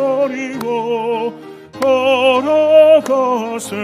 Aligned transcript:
버리고 0.00 1.38
걸어가세 1.80 3.76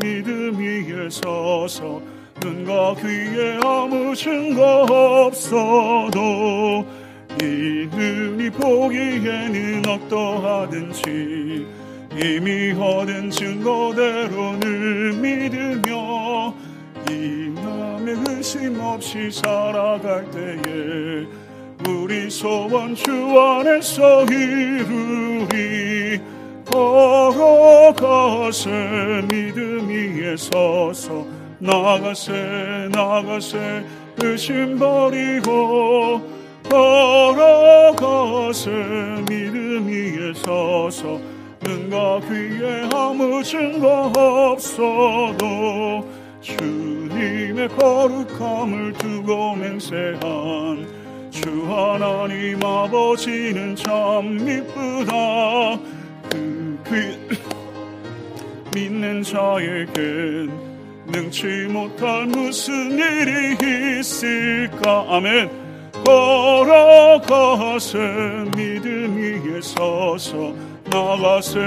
믿음 0.00 0.58
위에 0.58 1.10
서서 1.10 2.00
눈과 2.40 2.94
귀에 2.94 3.58
아무 3.62 4.14
증거 4.14 4.86
없어도 5.26 6.86
이 7.42 7.88
눈이 7.92 8.50
보기에는 8.50 9.82
어떠하든지 9.86 11.66
이미 12.16 12.72
얻은 12.72 13.30
증거대로 13.30 14.58
늘 14.58 15.12
믿으며 15.12 16.54
이 17.10 17.52
남의 17.54 18.16
의심 18.28 18.80
없이 18.80 19.30
살아갈 19.30 20.30
때에 20.30 21.26
우리 21.86 22.30
소원 22.30 22.94
주 22.94 23.10
안에서 23.12 24.24
이루리 24.24 26.18
걸어가세 26.64 28.70
믿음 29.28 29.88
위에 29.88 30.34
서서 30.36 31.26
나가세 31.58 32.88
나가세 32.92 33.84
의심 34.18 34.78
버리고 34.78 36.20
걸어가세 36.68 38.70
믿음 39.28 39.88
위에 39.88 40.32
서서 40.34 41.18
눈과 41.62 42.20
귀에 42.28 42.88
아무 42.92 43.42
증거 43.42 44.12
없어도 44.14 46.06
주님의 46.40 47.68
거룩함을 47.68 48.92
두고 48.94 49.56
맹세한 49.56 50.97
주 51.30 51.72
하나님 51.72 52.60
아버지는 52.64 53.76
참 53.76 54.44
미쁘다. 54.44 55.78
그 56.30 56.78
귀, 56.88 57.18
믿는 58.74 59.22
자에겐 59.22 60.50
능치 61.06 61.46
못할 61.70 62.26
무슨 62.26 62.98
일이 62.98 63.56
있을까? 64.00 65.06
아멘. 65.08 65.68
걸어가세 66.04 67.98
믿음 68.56 69.16
위에 69.16 69.60
서서 69.60 70.52
나가세 70.84 71.58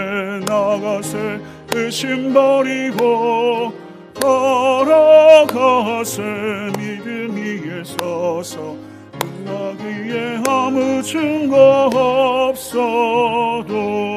나가세 0.48 1.40
의심 1.74 2.34
버리고 2.34 3.74
걸어가세 4.20 6.22
믿음 6.78 7.36
위에 7.36 7.84
서서 7.84 8.76
나기에 9.44 10.44
아무 10.48 11.02
증거 11.04 11.90
없어도 12.50 14.12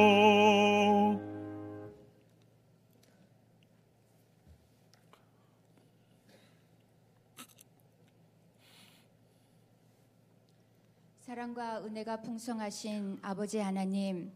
사랑과 11.20 11.83
은혜가 11.84 12.22
풍성하신 12.22 13.19
아버지 13.22 13.58
하나님, 13.58 14.30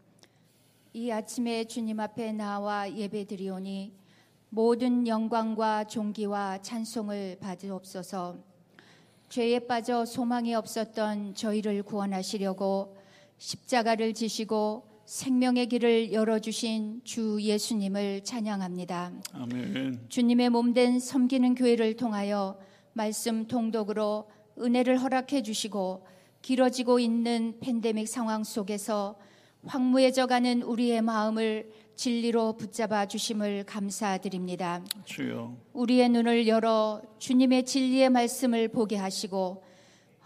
이 0.91 1.11
아침에 1.11 1.63
주님 1.65 1.99
앞에 1.99 2.33
나와 2.33 2.91
예배드리오니 2.91 3.93
모든 4.49 5.07
영광과 5.07 5.85
존귀와 5.85 6.61
찬송을 6.61 7.37
받으옵소서. 7.39 8.48
죄에 9.29 9.59
빠져 9.59 10.05
소망이 10.05 10.55
없었던 10.55 11.35
저희를 11.35 11.83
구원하시려고 11.83 12.97
십자가를 13.37 14.13
지시고 14.15 14.87
생명의 15.05 15.67
길을 15.67 16.11
열어주신 16.11 17.01
주 17.03 17.37
예수님을 17.39 18.23
찬양합니다. 18.23 19.11
아멘 19.33 20.05
주님의 20.09 20.49
몸된 20.49 20.99
섬기는 20.99 21.55
교회를 21.55 21.95
통하여 21.95 22.59
말씀 22.93 23.47
통독으로 23.47 24.29
은혜를 24.59 24.97
허락해 24.97 25.43
주시고 25.43 26.05
길어지고 26.41 26.99
있는 26.99 27.59
팬데믹 27.59 28.07
상황 28.07 28.43
속에서 28.43 29.15
황무해져가는 29.65 30.63
우리의 30.63 31.01
마음을 31.01 31.69
진리로 31.99 32.53
붙잡아 32.53 33.07
주심을 33.07 33.65
감사드립니다. 33.65 34.81
주여 35.03 35.53
우리의 35.73 36.07
눈을 36.07 36.47
열어 36.47 37.01
주님의 37.19 37.65
진리의 37.65 38.09
말씀을 38.09 38.69
보게 38.69 38.95
하시고 38.95 39.61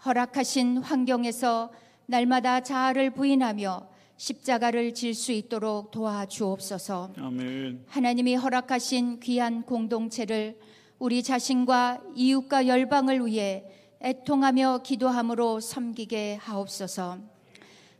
허락하신 0.04 0.78
환경에서 0.78 1.72
날마다 2.06 2.60
자아를 2.60 3.10
부인하며 3.10 3.88
십자가를 4.16 4.94
질 4.94 5.14
수 5.14 5.32
있도록 5.32 5.90
도와주옵소서. 5.90 7.14
아멘 7.18 7.86
하나님이 7.88 8.36
허락하신 8.36 9.18
귀한 9.18 9.62
공동체를 9.62 10.56
우리 11.00 11.24
자신과 11.24 12.02
이웃과 12.14 12.68
열방을 12.68 13.26
위해 13.26 13.64
애통하며 14.00 14.82
기도함으로 14.84 15.58
섬기게 15.58 16.36
하옵소서. 16.36 17.18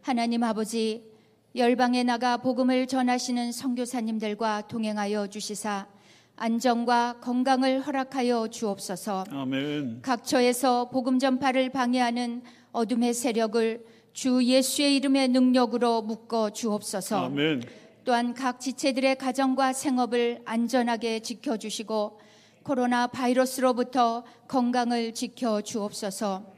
하나님 0.00 0.44
아버지 0.44 1.13
열방에 1.56 2.02
나가 2.02 2.36
복음을 2.36 2.88
전하시는 2.88 3.52
선교사님들과 3.52 4.62
동행하여 4.66 5.28
주시사 5.28 5.86
안정과 6.34 7.20
건강을 7.20 7.80
허락하여 7.80 8.48
주옵소서. 8.48 9.26
아멘 9.30 10.02
각처에서 10.02 10.90
복음 10.90 11.20
전파를 11.20 11.70
방해하는 11.70 12.42
어둠의 12.72 13.14
세력을 13.14 13.86
주 14.12 14.42
예수의 14.42 14.96
이름의 14.96 15.28
능력으로 15.28 16.02
묶어 16.02 16.50
주옵소서. 16.50 17.26
아멘 17.26 17.62
또한 18.04 18.34
각 18.34 18.58
지체들의 18.58 19.16
가정과 19.16 19.74
생업을 19.74 20.40
안전하게 20.44 21.20
지켜 21.20 21.56
주시고 21.56 22.18
코로나 22.64 23.06
바이러스로부터 23.06 24.24
건강을 24.48 25.14
지켜 25.14 25.60
주옵소서. 25.60 26.53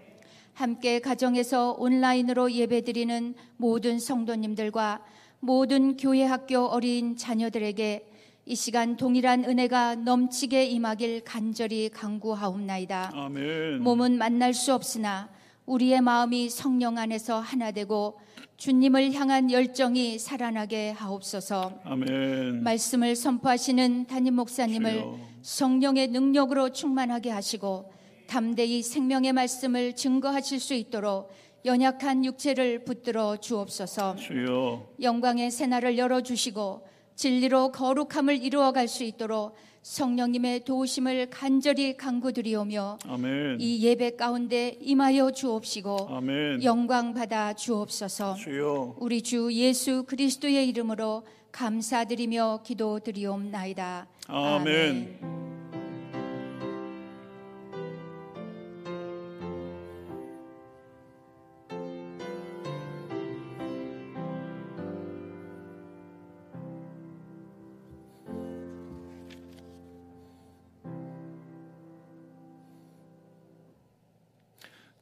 함께 0.57 1.01
가정에서 1.01 1.77
온라인으로 1.79 2.51
예배드리는 2.51 3.35
모든 3.59 3.99
성도님들과 3.99 5.03
모든 5.39 5.99
교회 5.99 6.25
학교 6.25 6.65
어린 6.65 7.15
자녀들에게 7.15 8.09
이 8.47 8.55
시간 8.55 8.97
동일한 8.97 9.45
은혜가 9.45 9.97
넘치게 9.97 10.65
임하길 10.65 11.25
간절히 11.25 11.91
간구하옵나이다. 11.91 13.11
아멘 13.13 13.83
몸은 13.83 14.17
만날 14.17 14.55
수 14.55 14.73
없으나 14.73 15.29
우리의 15.67 16.01
마음이 16.01 16.49
성령 16.49 16.97
안에서 16.97 17.39
하나 17.39 17.71
되고 17.71 18.19
주님을 18.57 19.13
향한 19.13 19.51
열정이 19.51 20.19
살아나게 20.19 20.93
하옵소서. 20.93 21.81
아멘 21.85 22.63
말씀을 22.63 23.15
선포하시는 23.15 24.07
담임 24.07 24.37
목사님을 24.37 24.93
주여. 24.93 25.19
성령의 25.43 26.09
능력으로 26.09 26.71
충만하게 26.71 27.29
하시고 27.31 27.93
담대히 28.27 28.83
생명의 28.83 29.33
말씀을 29.33 29.95
증거하실 29.95 30.61
수 30.61 30.75
있도록 30.75 31.31
연약한 31.65 32.25
육체를 32.25 32.85
붙들어 32.85 33.37
주옵소서. 33.37 34.17
주여 34.17 34.87
영광의 35.03 35.51
새날을 35.51 35.99
열어 35.99 36.21
주시고 36.23 36.87
진리로 37.17 37.73
거룩함을 37.73 38.43
이루어 38.43 38.73
갈 38.73 38.87
수 38.89 39.03
있도록 39.05 39.55
성령님의 39.83 40.65
도우심을 40.65 41.31
간절히 41.31 41.97
간구드리오며 41.97 42.99
아멘 43.07 43.59
이 43.61 43.85
예배 43.85 44.17
가운데 44.17 44.77
임하여 44.81 45.31
주옵시고 45.31 46.09
아멘 46.11 46.65
영광 46.65 47.15
받아 47.15 47.53
주옵소서. 47.53 48.35
주여 48.35 48.97
우리 48.99 49.23
주 49.23 49.49
예수 49.53 50.03
그리스도의 50.05 50.69
이름으로 50.69 51.25
감사드리며 51.53 52.61
기도드리옵나이다. 52.65 54.09
아멘. 54.27 55.46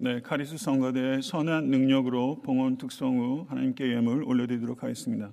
네, 0.04 0.20
카리스 0.20 0.58
성가대의 0.58 1.22
선한 1.22 1.70
능력으로 1.70 2.42
봉헌 2.42 2.76
특성 2.76 3.16
후 3.16 3.46
하나님께 3.48 3.90
예물 3.90 4.22
올려드리도록 4.24 4.82
하겠습니다. 4.82 5.32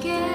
주 0.00 0.27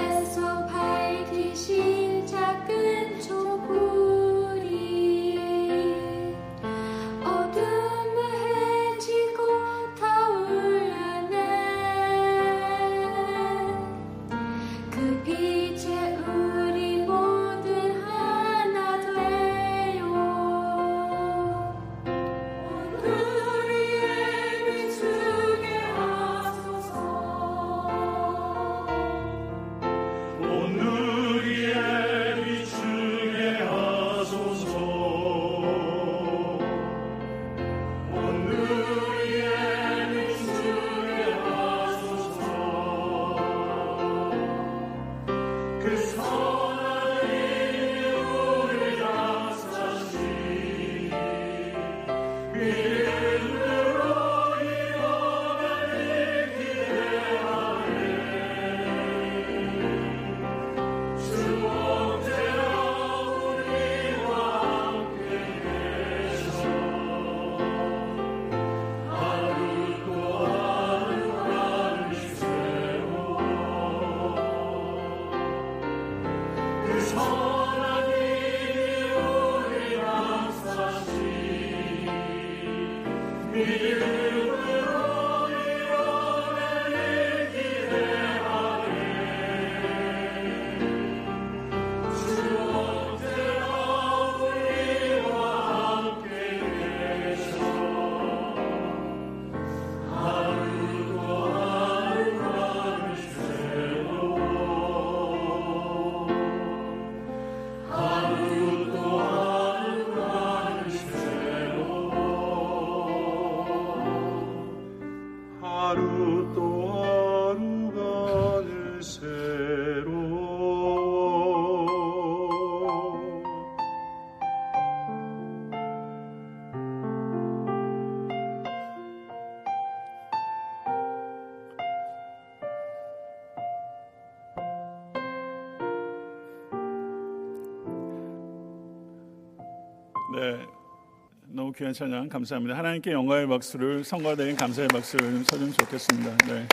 귀한 141.76 141.92
찬양 141.92 142.28
감사합니다. 142.28 142.78
하나님께 142.78 143.10
영광의 143.10 143.48
박수를 143.48 144.04
성과된 144.04 144.54
감사의 144.54 144.86
박수를 144.88 145.42
쳐주면 145.42 145.72
좋겠습니다. 145.72 146.36
네. 146.46 146.68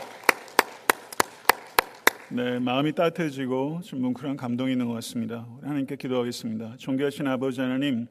네, 2.28 2.58
마음이 2.60 2.92
따뜻해지고 2.92 3.80
좀 3.82 4.00
뭉클한 4.02 4.36
감동이 4.36 4.72
있는 4.72 4.86
것 4.86 4.94
같습니다. 4.94 5.44
하나님께 5.62 5.96
기도하겠습니다. 5.96 6.76
존귀하신 6.78 7.26
아버지 7.26 7.60
하나님, 7.60 8.06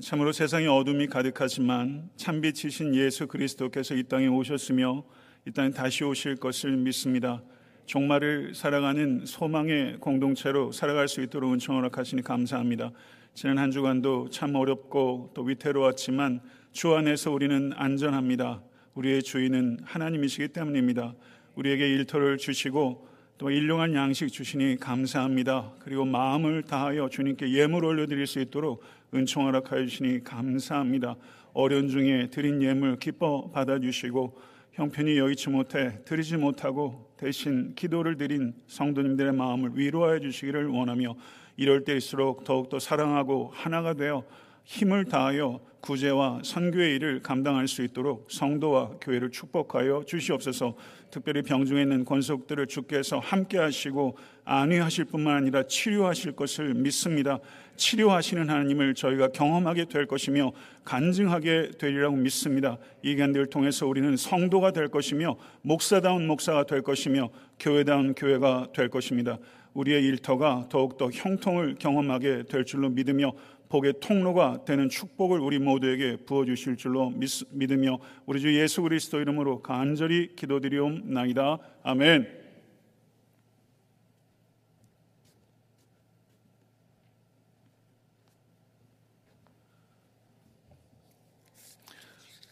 참으로 0.00 0.32
세상에 0.32 0.66
어둠이 0.66 1.06
가득하지만 1.06 2.10
참빛이신 2.16 2.94
예수 2.94 3.26
그리스도께서 3.26 3.94
이 3.94 4.02
땅에 4.02 4.26
오셨으며 4.26 5.02
이 5.46 5.50
땅에 5.50 5.70
다시 5.70 6.04
오실 6.04 6.36
것을 6.36 6.76
믿습니다. 6.76 7.42
종말을 7.86 8.54
살아가는 8.54 9.24
소망의 9.24 9.96
공동체로 10.00 10.72
살아갈 10.72 11.08
수 11.08 11.22
있도록 11.22 11.54
은총 11.54 11.76
허락하시니 11.76 12.20
감사합니다. 12.22 12.90
지난 13.36 13.58
한 13.58 13.70
주간도 13.70 14.30
참 14.30 14.54
어렵고 14.54 15.32
또 15.34 15.42
위태로웠지만 15.42 16.40
주 16.72 16.94
안에서 16.94 17.30
우리는 17.30 17.70
안전합니다. 17.76 18.62
우리의 18.94 19.22
주인은 19.22 19.80
하나님이시기 19.84 20.48
때문입니다. 20.48 21.12
우리에게 21.54 21.86
일터를 21.86 22.38
주시고 22.38 23.06
또 23.36 23.50
일용할 23.50 23.94
양식 23.94 24.28
주시니 24.28 24.78
감사합니다. 24.80 25.74
그리고 25.80 26.06
마음을 26.06 26.62
다하여 26.62 27.10
주님께 27.10 27.52
예물 27.52 27.84
올려드릴 27.84 28.26
수 28.26 28.40
있도록 28.40 28.82
은총 29.14 29.44
허락하여 29.44 29.84
주시니 29.84 30.24
감사합니다. 30.24 31.16
어려운 31.52 31.90
중에 31.90 32.30
드린 32.30 32.62
예물 32.62 32.98
기뻐 32.98 33.50
받아주시고 33.50 34.40
형편이 34.72 35.18
여의치 35.18 35.50
못해 35.50 35.98
드리지 36.06 36.38
못하고 36.38 37.12
대신 37.18 37.74
기도를 37.74 38.16
드린 38.16 38.54
성도님들의 38.66 39.34
마음을 39.34 39.72
위로하여 39.74 40.20
주시기를 40.20 40.68
원하며 40.68 41.16
이럴 41.56 41.84
때일수록 41.84 42.44
더욱더 42.44 42.78
사랑하고 42.78 43.50
하나가 43.54 43.94
되어 43.94 44.24
힘을 44.64 45.04
다하여 45.04 45.60
구제와 45.80 46.40
선교의 46.42 46.96
일을 46.96 47.22
감당할 47.22 47.68
수 47.68 47.84
있도록 47.84 48.26
성도와 48.28 48.96
교회를 49.00 49.30
축복하여 49.30 50.02
주시옵소서. 50.04 50.74
특별히 51.12 51.42
병중에 51.42 51.82
있는 51.82 52.04
권속들을 52.04 52.66
주께서 52.66 53.20
함께 53.20 53.58
하시고 53.58 54.18
안위하실 54.44 55.04
뿐만 55.04 55.36
아니라 55.36 55.62
치료하실 55.62 56.32
것을 56.32 56.74
믿습니다. 56.74 57.38
치료하시는 57.76 58.48
하나님을 58.48 58.94
저희가 58.94 59.28
경험하게 59.28 59.84
될 59.84 60.06
것이며 60.06 60.50
간증하게 60.84 61.72
되리라고 61.78 62.16
믿습니다. 62.16 62.78
이 63.02 63.14
견디를 63.14 63.46
통해서 63.46 63.86
우리는 63.86 64.16
성도가 64.16 64.72
될 64.72 64.88
것이며 64.88 65.36
목사다운 65.62 66.26
목사가 66.26 66.64
될 66.64 66.82
것이며 66.82 67.30
교회다운 67.60 68.14
교회가 68.14 68.68
될 68.74 68.88
것입니다. 68.88 69.38
우리의 69.76 70.04
일터가 70.04 70.68
더욱더 70.70 71.10
형통을 71.10 71.76
경험하게 71.78 72.44
될 72.48 72.64
줄로 72.64 72.88
믿으며 72.88 73.32
복의 73.68 73.94
통로가 74.00 74.64
되는 74.64 74.88
축복을 74.88 75.38
우리 75.40 75.58
모두에게 75.58 76.16
부어 76.16 76.44
주실 76.44 76.76
줄로 76.76 77.10
믿, 77.10 77.72
으며 77.72 77.98
우리 78.24 78.40
주 78.40 78.54
예수 78.58 78.80
그리스도 78.82 79.20
이름으로 79.20 79.60
간절히 79.60 80.34
기도드리옵나이다. 80.34 81.58
아멘. 81.82 82.46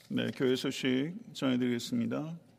네, 0.09 0.31
교회 0.37 0.55
소식 0.55 1.15
전해드리겠습니다. 1.33 2.54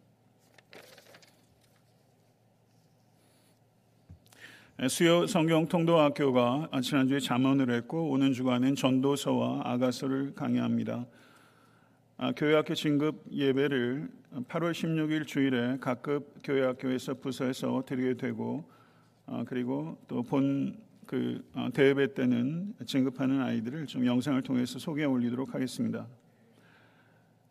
수요 4.90 5.26
성경 5.26 5.70
통도학교가 5.70 6.70
지난주에 6.84 7.22
잠언을 7.22 7.72
했고 7.72 8.10
오는 8.10 8.34
주간은 8.34 8.76
전도서와 8.76 9.62
아가서를 9.64 10.36
강의합니다. 10.36 11.06
아, 12.18 12.34
교회학교 12.34 12.76
진급 12.76 13.24
예배를 13.32 14.10
8월 14.50 14.74
16일 14.74 15.26
주일에 15.26 15.78
각급 15.80 16.44
교회학교에서 16.44 17.14
부서에서 17.14 17.84
드리게 17.86 18.16
되고 18.16 18.70
아, 19.28 19.46
그리고 19.48 19.98
또 20.10 20.22
본그 20.24 21.46
어, 21.54 21.70
대예배 21.74 22.14
때는 22.14 22.74
진급하는 22.86 23.42
아이들을 23.42 23.86
좀 23.86 24.06
영상을 24.06 24.42
통해서 24.42 24.78
소개해 24.78 25.08
올리도록 25.08 25.56
하겠습니다. 25.56 26.06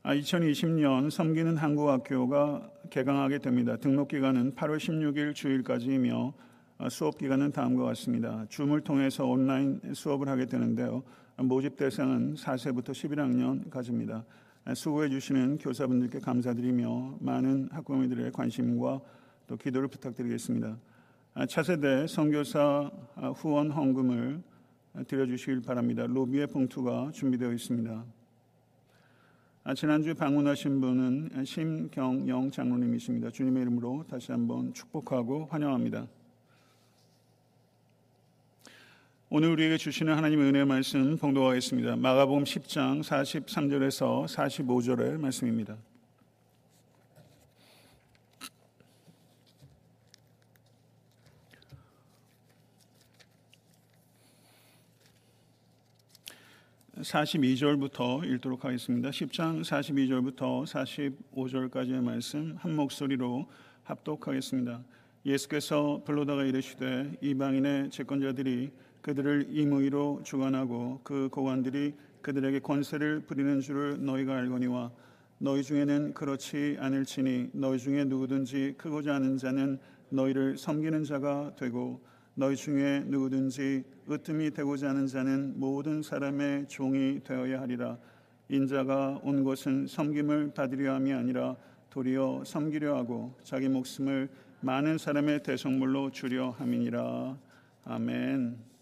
2020년 0.04 1.06
아, 1.06 1.10
섬기는 1.10 1.56
한국학교가 1.56 2.70
개강하게 2.90 3.38
됩니다. 3.38 3.78
등록 3.78 4.08
기간은 4.08 4.54
8월 4.56 4.76
16일 4.76 5.34
주일까지이며 5.34 6.34
아, 6.36 6.44
수업 6.90 7.18
기간은 7.18 7.52
다음과 7.52 7.84
같습니다. 7.84 8.46
줌을 8.48 8.80
통해서 8.80 9.24
온라인 9.24 9.80
수업을 9.94 10.28
하게 10.28 10.46
되는데요. 10.46 11.02
모집 11.36 11.76
대상은 11.76 12.34
4세부터 12.34 12.90
11학년까지입니다. 12.90 14.24
아, 14.66 14.74
수고해 14.74 15.08
주시는 15.08 15.58
교사분들께 15.58 16.20
감사드리며 16.20 17.18
많은 17.20 17.68
학부모들의 17.70 18.32
관심과 18.32 19.00
또 19.46 19.56
기도를 19.56 19.88
부탁드리겠습니다. 19.88 20.76
아, 21.34 21.46
차세대 21.46 22.06
선교사 22.06 22.90
후원 23.36 23.70
헌금을 23.70 24.42
드려주시길 25.06 25.62
바랍니다. 25.62 26.06
로비의 26.06 26.46
봉투가 26.48 27.10
준비되어 27.12 27.52
있습니다. 27.52 28.04
지난주 29.76 30.14
방문하신 30.14 30.80
분은 30.80 31.44
심경영 31.44 32.50
장로님이십니다. 32.50 33.30
주님의 33.30 33.62
이름으로 33.62 34.04
다시 34.08 34.30
한번 34.30 34.72
축복하고 34.72 35.46
환영합니다. 35.46 36.06
오늘 39.36 39.48
우리에게 39.48 39.78
주시는 39.78 40.14
하나님의 40.14 40.46
은혜 40.46 40.64
말씀 40.64 41.16
봉독하겠습니다. 41.16 41.96
마가복음 41.96 42.44
10장 42.44 43.02
43절에서 43.02 44.26
45절의 44.28 45.18
말씀입니다. 45.18 45.76
(42절부터) 56.98 58.24
읽도록 58.24 58.64
하겠습니다 58.64 59.10
(10장) 59.10 59.62
(42절부터) 59.64 60.64
(45절까지의 61.34 62.00
말씀 62.04 62.54
한 62.60 62.76
목소리로 62.76 63.50
합독하겠습니다 63.82 64.84
예수께서 65.26 66.02
불러다가 66.04 66.44
이르시되 66.44 67.16
이방인의 67.20 67.90
채권자들이 67.90 68.70
그들을 69.04 69.48
임의로 69.50 70.22
주관하고 70.24 71.00
그 71.04 71.28
고관들이 71.30 71.92
그들에게 72.22 72.60
권세를 72.60 73.20
부리는 73.20 73.60
줄을 73.60 74.02
너희가 74.02 74.34
알거니와 74.34 74.90
너희 75.36 75.62
중에는 75.62 76.14
그렇지 76.14 76.78
않을지니 76.80 77.50
너희 77.52 77.78
중에 77.78 78.04
누구든지 78.04 78.76
크고자 78.78 79.16
하는 79.16 79.36
자는 79.36 79.78
너희를 80.08 80.56
섬기는 80.56 81.04
자가 81.04 81.52
되고 81.54 82.00
너희 82.32 82.56
중에 82.56 83.04
누구든지 83.06 83.84
으뜸이 84.10 84.52
되고자 84.52 84.88
하는 84.88 85.06
자는 85.06 85.52
모든 85.60 86.02
사람의 86.02 86.68
종이 86.68 87.20
되어야 87.22 87.60
하리라 87.60 87.98
인자가 88.48 89.20
온 89.22 89.44
것은 89.44 89.86
섬김을 89.86 90.54
받으려 90.54 90.94
함이 90.94 91.12
아니라 91.12 91.56
도리어 91.90 92.44
섬기려 92.46 92.96
하고 92.96 93.34
자기 93.42 93.68
목숨을 93.68 94.30
많은 94.62 94.96
사람의 94.96 95.42
대성물로 95.42 96.10
주려 96.10 96.50
함이니라 96.52 97.36
아멘. 97.84 98.73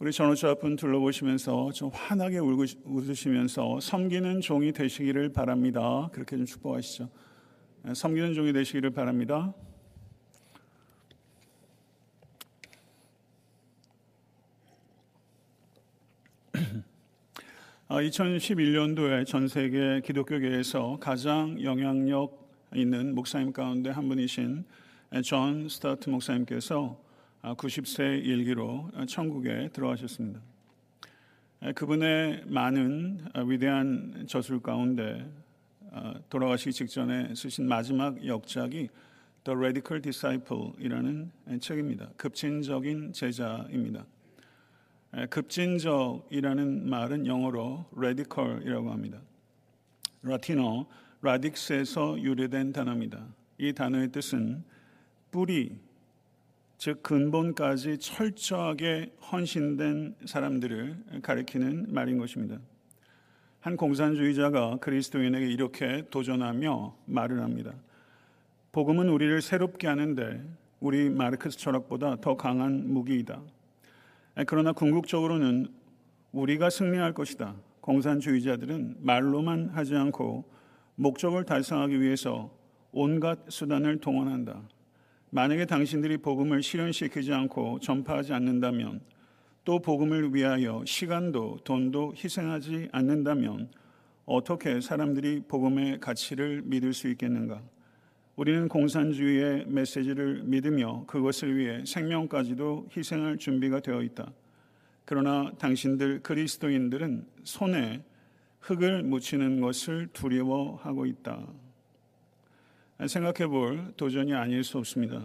우리 0.00 0.12
전우자 0.12 0.50
앞분 0.50 0.76
둘러보시면서 0.76 1.72
좀 1.72 1.90
환하게 1.92 2.38
웃으시면서 2.38 3.80
섬기는 3.80 4.40
종이 4.42 4.72
되시기를 4.72 5.30
바랍니다. 5.30 6.08
그렇게 6.12 6.36
좀 6.36 6.46
축복하시죠. 6.46 7.08
네, 7.82 7.94
섬기는 7.94 8.32
종이 8.32 8.52
되시기를 8.52 8.90
바랍니다. 8.90 9.52
2011년도에 17.88 19.22
아, 19.22 19.24
전 19.24 19.48
세계 19.48 20.00
기독교계에서 20.00 20.98
가장 21.00 21.60
영향력 21.60 22.48
있는 22.72 23.16
목사님 23.16 23.52
가운데 23.52 23.90
한 23.90 24.08
분이신 24.08 24.64
존 25.24 25.68
스토트 25.68 26.08
목사님께서 26.08 27.07
90세 27.42 28.00
아, 28.00 28.04
일기로 28.04 28.90
천국에 29.06 29.70
들어가셨습니다. 29.72 30.40
그분의 31.74 32.44
많은 32.46 33.26
아, 33.32 33.40
위대한 33.42 34.26
저술 34.28 34.60
가운데 34.60 35.28
아, 35.90 36.14
돌아가시기 36.28 36.72
직전에 36.72 37.34
쓰신 37.34 37.66
마지막 37.66 38.24
역작이 38.24 38.88
The 39.44 39.56
Radical 39.56 40.02
Disciple이라는 40.02 41.30
책입니다. 41.60 42.10
급진적인 42.16 43.12
제자입니다. 43.12 44.04
급진적이라는 45.30 46.90
말은 46.90 47.26
영어로 47.26 47.86
radical이라고 47.96 48.90
합니다. 48.90 49.22
라틴어 50.22 50.86
radix에서 51.22 52.20
유래된 52.20 52.72
단어입니다. 52.72 53.26
이 53.56 53.72
단어의 53.72 54.12
뜻은 54.12 54.64
뿌리, 55.30 55.78
즉 56.78 57.02
근본까지 57.02 57.98
철저하게 57.98 59.12
헌신된 59.32 60.14
사람들을 60.24 61.20
가리키는 61.22 61.92
말인 61.92 62.18
것입니다. 62.18 62.58
한 63.60 63.76
공산주의자가 63.76 64.76
그리스도인에게 64.76 65.48
이렇게 65.48 66.04
도전하며 66.10 66.96
말을 67.06 67.42
합니다. 67.42 67.74
복음은 68.70 69.08
우리를 69.08 69.42
새롭게 69.42 69.88
하는데 69.88 70.40
우리 70.78 71.10
마르크스 71.10 71.58
철학보다 71.58 72.20
더 72.20 72.36
강한 72.36 72.92
무기이다. 72.92 73.42
그러나 74.46 74.70
궁극적으로는 74.70 75.66
우리가 76.30 76.70
승리할 76.70 77.12
것이다. 77.12 77.56
공산주의자들은 77.80 78.98
말로만 79.00 79.70
하지 79.70 79.96
않고 79.96 80.44
목적을 80.94 81.44
달성하기 81.44 82.00
위해서 82.00 82.56
온갖 82.92 83.40
수단을 83.48 83.98
동원한다. 83.98 84.62
만약에 85.30 85.66
당신들이 85.66 86.18
복음을 86.18 86.62
실현시키지 86.62 87.32
않고 87.32 87.80
전파하지 87.80 88.32
않는다면 88.32 89.00
또 89.64 89.78
복음을 89.78 90.34
위하여 90.34 90.82
시간도 90.86 91.58
돈도 91.64 92.14
희생하지 92.16 92.88
않는다면 92.92 93.68
어떻게 94.24 94.80
사람들이 94.80 95.42
복음의 95.46 96.00
가치를 96.00 96.62
믿을 96.64 96.94
수 96.94 97.08
있겠는가? 97.08 97.60
우리는 98.36 98.68
공산주의의 98.68 99.66
메시지를 99.66 100.44
믿으며 100.44 101.04
그것을 101.06 101.58
위해 101.58 101.84
생명까지도 101.84 102.88
희생할 102.96 103.36
준비가 103.36 103.80
되어 103.80 104.00
있다. 104.00 104.32
그러나 105.04 105.50
당신들 105.58 106.22
그리스도인들은 106.22 107.26
손에 107.44 108.02
흙을 108.60 109.02
묻히는 109.02 109.60
것을 109.60 110.08
두려워하고 110.12 111.04
있다. 111.04 111.46
생각해 113.06 113.46
볼 113.46 113.92
도전이 113.96 114.34
아닐 114.34 114.64
수 114.64 114.78
없습니다. 114.78 115.24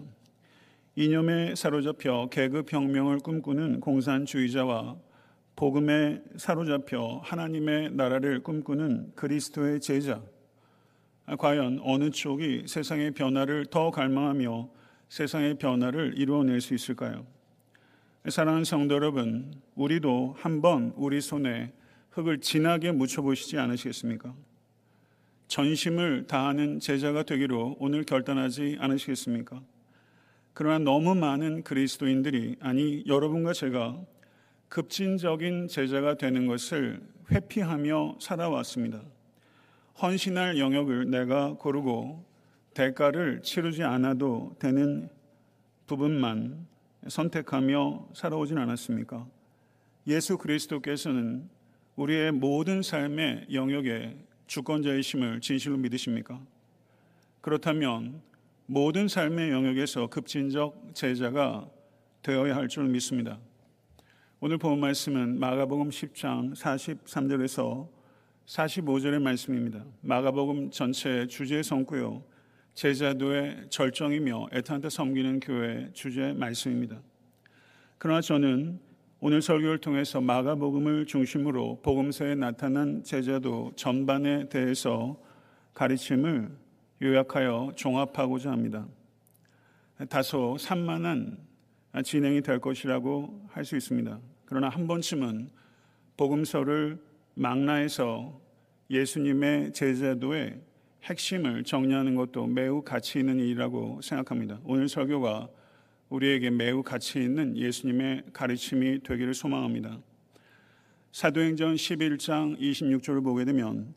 이념에 0.96 1.56
사로잡혀 1.56 2.28
계급혁명을 2.30 3.20
꿈꾸는 3.20 3.80
공산주의자와 3.80 4.96
복음에 5.56 6.22
사로잡혀 6.36 7.22
하나님의 7.24 7.92
나라를 7.94 8.44
꿈꾸는 8.44 9.14
그리스도의 9.16 9.80
제자. 9.80 10.22
과연 11.38 11.80
어느 11.84 12.12
쪽이 12.12 12.66
세상의 12.68 13.12
변화를 13.12 13.66
더 13.66 13.90
갈망하며 13.90 14.70
세상의 15.10 15.56
변화를 15.56 16.14
이루어낼 16.18 16.62
수 16.62 16.76
있을까요? 16.76 17.26
사랑하는 18.30 18.66
성도 18.66 18.96
여러분, 18.96 19.52
우리도 19.76 20.36
한번 20.38 20.94
우리 20.96 21.22
손에 21.22 21.74
흙을 22.12 22.40
진하게 22.40 22.92
묻혀보시지 22.92 23.58
않으시겠습니까? 23.58 24.34
전심을 25.54 26.26
다하는 26.26 26.80
제자가 26.80 27.22
되기로 27.22 27.76
오늘 27.80 28.04
결단하지 28.06 28.78
않으시겠습니까? 28.80 29.62
그러나 30.56 30.80
너무 30.80 31.14
많은 31.14 31.62
그리스도인들이, 31.62 32.56
아니, 32.60 33.04
여러분과 33.06 33.54
제가 33.54 34.02
급진적인 34.68 35.68
제자가 35.68 36.16
되는 36.16 36.48
것을 36.48 37.04
회피하며 37.30 38.18
살아왔습니다. 38.20 39.04
헌신할 40.02 40.58
영역을 40.58 41.12
내가 41.12 41.54
고르고 41.54 42.26
대가를 42.74 43.44
치르지 43.44 43.84
않아도 43.84 44.56
되는 44.58 45.08
부분만 45.86 46.66
선택하며 47.08 48.08
살아오진 48.16 48.58
않았습니까? 48.58 49.28
예수 50.08 50.40
그리스도께서는 50.40 51.48
우리의 51.96 52.32
모든 52.32 52.82
삶의 52.82 53.50
영역에 53.54 54.18
주권자이심을 54.48 55.42
진실로 55.42 55.78
믿으십니까? 55.78 56.42
그렇다면 57.42 58.22
모든 58.66 59.08
삶의 59.08 59.52
영역에서 59.52 60.08
급진적 60.08 60.94
제자가 60.94 61.70
되어야 62.22 62.56
할 62.56 62.68
줄 62.68 62.86
믿습니다. 62.86 63.40
오늘 64.40 64.58
본 64.58 64.80
말씀은 64.80 65.40
마가복음 65.40 65.90
10장 65.90 66.56
43절에서 66.56 67.88
45절의 68.46 69.22
말씀입니다. 69.22 69.86
마가복음 70.02 70.72
전체 70.72 71.28
주제의 71.28 71.64
성구요. 71.64 72.24
제자도의 72.74 73.68
절정이며 73.70 74.48
애타한테 74.52 74.90
섬기는 74.90 75.40
교회 75.40 75.90
주제 75.94 76.34
말씀입니다. 76.34 77.02
그러나 77.98 78.20
저는 78.20 78.80
오늘 79.26 79.42
설교를 79.42 79.78
통해서 79.78 80.20
마가복음을 80.20 81.06
중심으로 81.06 81.80
복음서에 81.82 82.36
나타난 82.36 83.02
제자도 83.06 83.72
전반에 83.78 84.50
대해서 84.50 85.18
가르침을 85.74 86.52
요약하여 87.02 87.72
종합하고자 87.74 88.52
합니다. 88.52 88.86
다소 90.10 90.58
산만한 90.58 91.38
진행이 92.04 92.42
될 92.42 92.60
것이라고 92.60 93.48
할 93.48 93.64
수 93.64 93.78
있습니다. 93.78 94.20
그러나 94.44 94.68
한 94.68 94.88
번쯤은 94.88 95.52
복음서를 96.18 97.02
망라해서 97.36 98.42
예수님의 98.90 99.72
제자도의 99.72 100.60
핵심을 101.04 101.64
정리하는 101.64 102.16
것도 102.16 102.48
매우 102.48 102.82
가치 102.82 103.20
있는 103.20 103.40
일이라고 103.40 104.02
생각합니다. 104.02 104.60
오늘 104.66 104.90
설교가 104.90 105.48
우리에게 106.14 106.52
매우 106.52 106.84
가치 106.84 107.18
있는 107.24 107.58
예수님의 107.58 108.26
가르침이 108.34 109.02
되기를 109.02 109.34
소망합니다. 109.34 110.00
사도행전 111.12 111.74
11장 111.74 112.60
26절을 112.60 113.24
보게 113.24 113.46
되면 113.46 113.96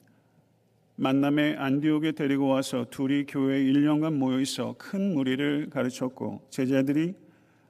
만남에 0.94 1.56
안디옥에 1.56 2.12
데리고 2.12 2.48
와서 2.48 2.86
둘이 2.90 3.26
교회에 3.26 3.62
1년간 3.64 4.14
모여 4.14 4.40
있어 4.40 4.76
큰 4.78 5.12
무리를 5.12 5.68
가르쳤고 5.68 6.46
제자들이 6.48 7.14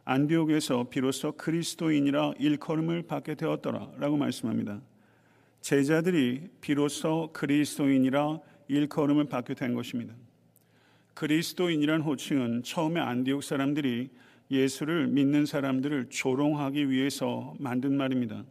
안디옥에서 0.05 0.91
비로소 0.91 1.33
그리스도인이라 1.33 2.35
일컬음을 2.39 3.03
받게 3.03 3.35
되었더라라고 3.35 4.17
말씀합니다. 4.17 4.81
제자들이 5.61 6.51
비로소 6.61 7.31
그리스도인이라 7.33 8.39
일컬음을 8.69 9.25
받게 9.25 9.55
된 9.55 9.75
것입니다. 9.75 10.15
그리스도인이란 11.15 12.03
호칭은 12.03 12.63
처음에 12.63 13.01
안디옥 13.01 13.43
사람들이 13.43 14.11
예수를 14.51 15.09
믿는 15.09 15.47
사람들을 15.47 16.07
조롱하기 16.11 16.91
위해서 16.91 17.55
만든 17.59 17.97
말입니다. 17.97 18.45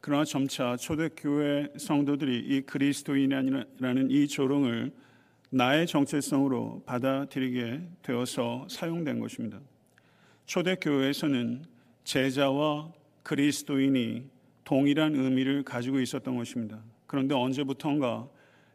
그러나 0.00 0.24
점차 0.24 0.76
초대교회 0.76 1.74
성도들이 1.76 2.38
이 2.38 2.62
그리스도인이라는 2.62 4.10
이 4.10 4.26
조롱을 4.28 4.92
나의 5.50 5.86
정체성으로 5.86 6.84
받아들이게 6.86 7.82
되어서 8.02 8.66
사용된 8.70 9.18
것입니다. 9.18 9.60
초대교회에서는 10.46 11.64
제자와 12.04 12.92
그리스도인이 13.22 14.24
동일한 14.64 15.16
의미를 15.16 15.62
가지고 15.64 16.00
있었던 16.00 16.36
것입니다. 16.36 16.82
그런데 17.06 17.34
언제부턴가 17.34 18.28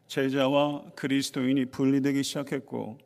제자와 0.06 0.84
그리스도인이 0.94 1.64
분리되기 1.66 2.22
시작했고 2.22 2.98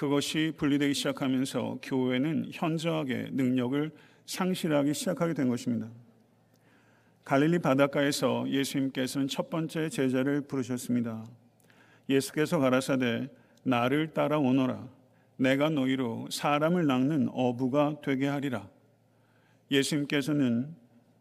그것이 0.00 0.54
분리되기 0.56 0.94
시작하면서 0.94 1.80
교회는 1.82 2.48
현저하게 2.54 3.32
능력을 3.32 3.90
상실하기 4.24 4.94
시작하게 4.94 5.34
된 5.34 5.50
것입니다. 5.50 5.90
갈릴리 7.22 7.58
바닷가에서 7.58 8.48
예수님께서는 8.48 9.28
첫 9.28 9.50
번째 9.50 9.90
제자를 9.90 10.40
부르셨습니다. 10.40 11.26
예수께서 12.08 12.58
가라사대 12.58 13.28
나를 13.62 14.14
따라오너라 14.14 14.88
내가 15.36 15.68
너희로 15.68 16.28
사람을 16.30 16.86
낚는 16.86 17.28
어부가 17.34 17.96
되게 18.02 18.26
하리라. 18.26 18.66
예수님께서는 19.70 20.74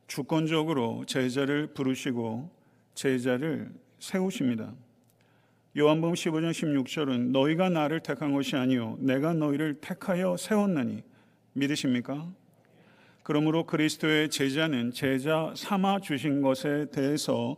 주권적으로 0.07 1.03
제자를 1.05 1.67
부르시고 1.73 2.49
제자를 2.95 3.73
세우십니다. 3.99 4.73
요한복음 5.77 6.15
15장 6.15 6.49
16절은 6.49 7.29
너희가 7.29 7.69
나를 7.69 7.99
택한 7.99 8.33
것이 8.33 8.55
아니요 8.55 8.97
내가 8.99 9.33
너희를 9.33 9.75
택하여 9.75 10.35
세웠나니 10.35 11.03
믿으십니까? 11.53 12.27
그러므로 13.21 13.67
그리스도의 13.67 14.29
제자는 14.29 14.91
제자 14.91 15.53
삼아 15.55 15.99
주신 15.99 16.41
것에 16.41 16.87
대해서 16.91 17.55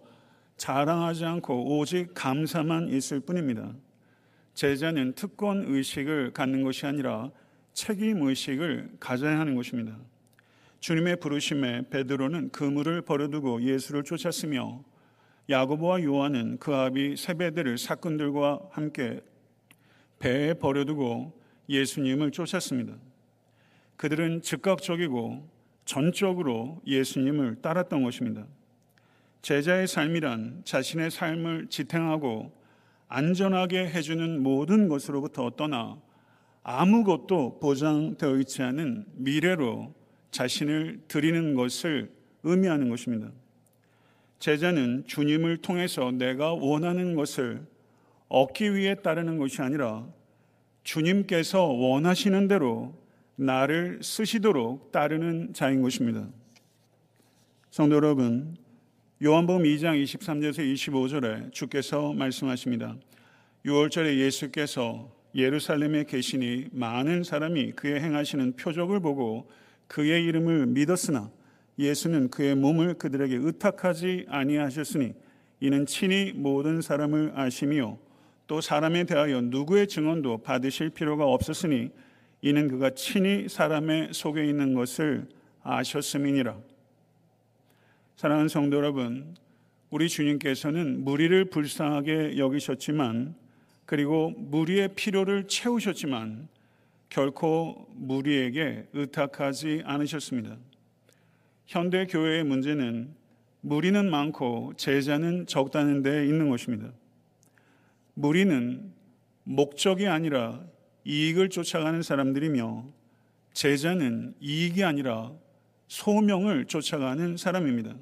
자랑하지 0.57 1.23
않고 1.23 1.77
오직 1.77 2.13
감사만 2.13 2.89
있을 2.89 3.21
뿐입니다. 3.21 3.73
제자는 4.55 5.13
특권 5.13 5.63
의식을 5.65 6.33
갖는 6.33 6.63
것이 6.63 6.85
아니라 6.85 7.31
책임 7.71 8.27
의식을 8.27 8.97
가져야 8.99 9.39
하는 9.39 9.55
것입니다. 9.55 9.97
주님의 10.81 11.21
부르심에 11.21 11.83
베드로는 11.89 12.49
그물을 12.49 13.01
버려두고 13.03 13.61
예수를 13.63 14.03
쫓았으며 14.03 14.83
야고보와 15.51 16.01
요한은 16.03 16.59
그 16.59 16.73
아비 16.73 17.17
세베대를 17.17 17.77
사건들과 17.77 18.61
함께 18.71 19.19
배에 20.19 20.53
버려두고 20.53 21.37
예수님을 21.67 22.31
쫓았습니다. 22.31 22.95
그들은 23.97 24.41
즉각적이고 24.43 25.45
전적으로 25.83 26.81
예수님을 26.87 27.61
따랐던 27.61 28.01
것입니다. 28.03 28.45
제자의 29.41 29.87
삶이란 29.87 30.61
자신의 30.63 31.11
삶을 31.11 31.67
지탱하고 31.67 32.53
안전하게 33.09 33.89
해주는 33.89 34.41
모든 34.41 34.87
것으로부터 34.87 35.49
떠나 35.49 35.97
아무것도 36.63 37.59
보장되어 37.59 38.37
있지 38.37 38.63
않은 38.63 39.05
미래로 39.15 39.93
자신을 40.31 41.01
드리는 41.09 41.55
것을 41.55 42.09
의미하는 42.43 42.89
것입니다. 42.89 43.31
제자는 44.41 45.03
주님을 45.05 45.57
통해서 45.57 46.11
내가 46.11 46.51
원하는 46.51 47.15
것을 47.15 47.61
얻기 48.27 48.73
위해 48.73 48.95
따르는 48.95 49.37
것이 49.37 49.61
아니라 49.61 50.07
주님께서 50.83 51.63
원하시는 51.67 52.47
대로 52.47 52.95
나를 53.35 53.99
쓰시도록 54.01 54.91
따르는 54.91 55.53
자인 55.53 55.83
것입니다. 55.83 56.27
성도 57.69 57.95
여러분, 57.97 58.57
요한복음 59.23 59.61
2장 59.63 60.03
23절에서 60.03 60.73
25절에 60.73 61.53
주께서 61.53 62.11
말씀하십니다. 62.13 62.95
6월절에 63.63 64.17
예수께서 64.17 65.15
예루살렘에 65.35 66.05
계시니 66.05 66.69
많은 66.71 67.23
사람이 67.23 67.73
그의 67.73 68.01
행하시는 68.01 68.53
표적을 68.55 69.01
보고 69.01 69.51
그의 69.85 70.23
이름을 70.25 70.65
믿었으나 70.65 71.29
예수는 71.79 72.29
그의 72.29 72.55
몸을 72.55 72.95
그들에게 72.95 73.35
의탁하지 73.35 74.25
아니하셨으니 74.29 75.13
이는 75.59 75.85
친히 75.85 76.33
모든 76.33 76.81
사람을 76.81 77.33
아심이요 77.35 77.97
또 78.47 78.59
사람에 78.59 79.05
대하여 79.05 79.41
누구의 79.41 79.87
증언도 79.87 80.39
받으실 80.39 80.89
필요가 80.89 81.25
없었으니 81.25 81.89
이는 82.41 82.67
그가 82.67 82.89
친히 82.91 83.47
사람의 83.47 84.09
속에 84.13 84.45
있는 84.45 84.73
것을 84.73 85.27
아셨음이니라. 85.63 86.57
사랑하는 88.15 88.49
성도 88.49 88.77
여러분, 88.77 89.35
우리 89.89 90.09
주님께서는 90.09 91.03
무리를 91.03 91.45
불쌍하게 91.45 92.37
여기셨지만 92.37 93.35
그리고 93.85 94.31
무리의 94.37 94.95
필요를 94.95 95.47
채우셨지만 95.47 96.47
결코 97.09 97.87
무리에게 97.93 98.87
의탁하지 98.93 99.83
않으셨습니다. 99.85 100.57
현대 101.71 102.05
교회의 102.05 102.43
문제는 102.43 103.15
무리는 103.61 104.11
많고 104.11 104.73
제자는 104.75 105.45
적다는 105.45 106.01
데 106.01 106.25
있는 106.25 106.49
것입니다. 106.49 106.91
무리는 108.13 108.91
목적이 109.45 110.07
아니라 110.07 110.61
이익을 111.05 111.47
쫓아가는 111.47 112.01
사람들이며 112.01 112.83
제자는 113.53 114.33
이익이 114.41 114.83
아니라 114.83 115.31
소명을 115.87 116.65
쫓아가는 116.65 117.37
사람입니다. 117.37 117.95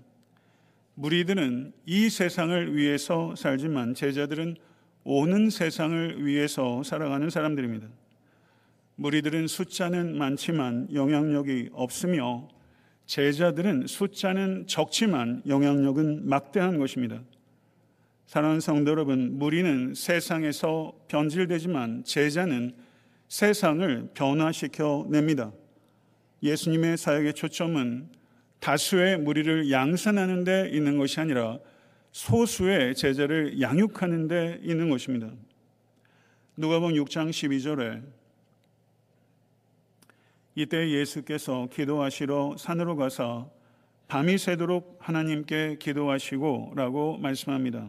무리들은 0.96 1.72
이 1.86 2.10
세상을 2.10 2.76
위해서 2.76 3.36
살지만 3.36 3.94
제자들은 3.94 4.56
오는 5.04 5.52
세상을 5.52 6.26
위해서 6.26 6.82
살아가는 6.82 7.30
사람들입니다. 7.30 7.88
무리들은 8.96 9.46
숫자는 9.46 10.18
많지만 10.18 10.88
영향력이 10.92 11.70
없으며 11.74 12.50
제자들은 13.10 13.88
숫자는 13.88 14.68
적지만 14.68 15.42
영향력은 15.48 16.30
막대한 16.30 16.78
것입니다. 16.78 17.20
사랑하는 18.28 18.62
성도 18.62 18.92
여러분, 18.92 19.40
무리는 19.40 19.96
세상에서 19.96 20.94
변질되지만 21.08 22.04
제자는 22.04 22.76
세상을 23.28 24.12
변화시켜 24.14 25.08
냅니다. 25.10 25.52
예수님의 26.44 26.98
사역의 26.98 27.34
초점은 27.34 28.10
다수의 28.60 29.18
무리를 29.18 29.72
양산하는 29.72 30.44
데 30.44 30.70
있는 30.72 31.00
것이 31.00 31.20
아니라 31.20 31.58
소수의 32.12 32.94
제자를 32.94 33.60
양육하는 33.60 34.28
데 34.28 34.60
있는 34.62 34.92
것입니다. 34.92 35.32
누가복음 36.58 36.94
6장 36.94 37.32
12절에 37.32 38.19
이때 40.62 40.90
예수께서 40.90 41.70
기도하시러 41.72 42.58
산으로 42.58 42.98
가사 42.98 43.48
밤이 44.10 44.38
새도록 44.38 44.98
하나님께 45.00 45.78
기도하시고 45.80 46.74
라고 46.76 47.18
말씀합니다. 47.18 47.88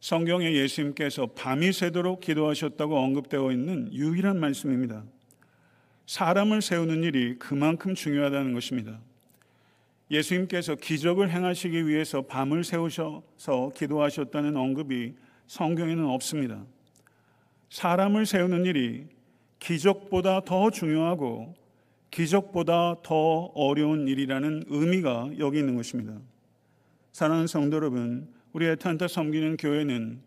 성경에 0.00 0.54
예수님께서 0.54 1.26
밤이 1.26 1.74
새도록 1.74 2.20
기도하셨다고 2.20 2.96
언급되어 2.96 3.52
있는 3.52 3.92
유일한 3.92 4.40
말씀입니다. 4.40 5.04
사람을 6.06 6.62
세우는 6.62 7.04
일이 7.04 7.38
그만큼 7.38 7.94
중요하다는 7.94 8.54
것입니다. 8.54 8.98
예수님께서 10.10 10.74
기적을 10.74 11.30
행하시기 11.30 11.86
위해서 11.86 12.22
밤을 12.22 12.64
세우셔서 12.64 13.72
기도하셨다는 13.76 14.56
언급이 14.56 15.16
성경에는 15.48 16.06
없습니다. 16.06 16.64
사람을 17.68 18.24
세우는 18.24 18.64
일이 18.64 19.18
기적보다 19.58 20.40
더 20.46 20.70
중요하고 20.70 21.57
기적보다 22.10 22.96
더 23.02 23.52
어려운 23.54 24.08
일이라는 24.08 24.64
의미가 24.68 25.32
여기 25.38 25.58
있는 25.58 25.76
것입니다. 25.76 26.18
사랑하는 27.12 27.46
성도 27.46 27.76
여러분, 27.76 28.32
우리 28.52 28.66
에탄타 28.66 29.08
섬기는 29.08 29.56
교회는 29.56 30.20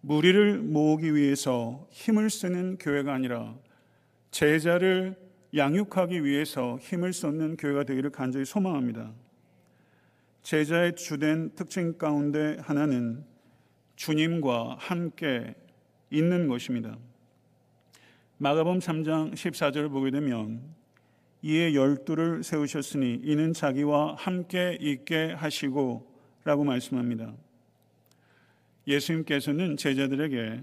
무리를 0.00 0.58
모으기 0.58 1.14
위해서 1.14 1.86
힘을 1.90 2.30
쓰는 2.30 2.78
교회가 2.78 3.12
아니라 3.12 3.56
제자를 4.30 5.16
양육하기 5.56 6.24
위해서 6.24 6.78
힘을 6.80 7.12
쏟는 7.12 7.56
교회가 7.56 7.84
되기를 7.84 8.10
간절히 8.10 8.44
소망합니다. 8.44 9.12
제자의 10.42 10.94
주된 10.94 11.54
특징 11.54 11.98
가운데 11.98 12.56
하나는 12.60 13.24
주님과 13.96 14.76
함께 14.78 15.54
있는 16.10 16.48
것입니다. 16.48 16.96
마가범 18.38 18.78
3장 18.78 19.32
14절을 19.32 19.90
보게 19.90 20.10
되면 20.10 20.62
이에 21.42 21.74
열두를 21.74 22.42
세우셨으니 22.42 23.20
이는 23.22 23.52
자기와 23.52 24.16
함께 24.16 24.76
있게 24.80 25.32
하시고 25.32 26.12
라고 26.44 26.64
말씀합니다. 26.64 27.32
예수님께서는 28.86 29.76
제자들에게 29.76 30.62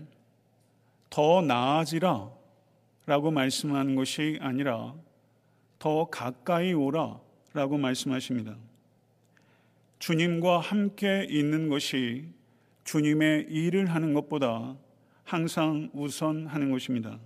더 1.09 1.41
나아지라 1.41 2.29
라고 3.05 3.31
말씀하는 3.31 3.95
것이 3.95 4.37
아니라 4.41 4.95
더 5.79 6.05
가까이 6.05 6.73
오라 6.73 7.19
라고 7.53 7.77
말씀하십니다. 7.77 8.57
주님과 9.99 10.59
함께 10.59 11.25
있는 11.29 11.69
것이 11.69 12.27
주님의 12.83 13.47
일을 13.49 13.85
하는 13.87 14.13
것보다 14.13 14.75
항상 15.23 15.89
우선하는 15.93 16.71
것입니다. 16.71 17.19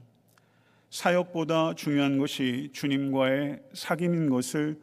사역보다 0.89 1.75
중요한 1.75 2.17
것이 2.17 2.69
주님과의 2.73 3.60
사귐인 3.73 4.30
것을 4.30 4.80